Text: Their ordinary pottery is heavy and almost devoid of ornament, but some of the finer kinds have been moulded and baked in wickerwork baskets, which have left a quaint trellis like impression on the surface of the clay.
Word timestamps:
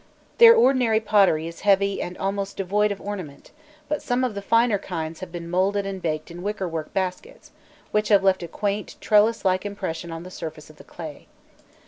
Their 0.39 0.55
ordinary 0.55 0.99
pottery 0.99 1.47
is 1.47 1.59
heavy 1.59 2.01
and 2.01 2.17
almost 2.17 2.57
devoid 2.57 2.91
of 2.91 2.99
ornament, 2.99 3.51
but 3.87 4.01
some 4.01 4.23
of 4.23 4.33
the 4.33 4.41
finer 4.41 4.79
kinds 4.79 5.19
have 5.19 5.31
been 5.31 5.47
moulded 5.47 5.85
and 5.85 6.01
baked 6.01 6.31
in 6.31 6.41
wickerwork 6.41 6.91
baskets, 6.91 7.51
which 7.91 8.07
have 8.09 8.23
left 8.23 8.41
a 8.41 8.47
quaint 8.47 8.95
trellis 8.99 9.45
like 9.45 9.63
impression 9.63 10.09
on 10.09 10.23
the 10.23 10.31
surface 10.31 10.71
of 10.71 10.77
the 10.77 10.83
clay. 10.83 11.27